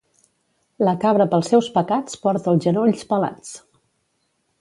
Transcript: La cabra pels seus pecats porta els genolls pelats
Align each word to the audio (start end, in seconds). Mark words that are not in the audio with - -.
La 0.87 0.93
cabra 1.03 1.27
pels 1.33 1.51
seus 1.53 1.69
pecats 1.75 2.17
porta 2.23 2.51
els 2.53 2.65
genolls 2.67 3.05
pelats 3.13 3.53